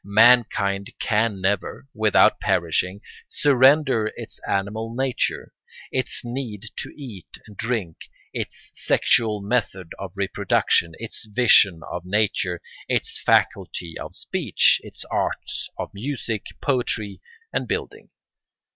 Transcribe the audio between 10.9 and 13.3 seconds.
its vision of nature, its